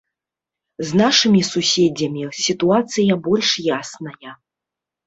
З 0.91 0.99
нашымі 1.01 1.41
суседзямі 1.51 2.21
сітуацыя 2.45 3.21
больш 3.29 3.49
ясная. 3.77 4.31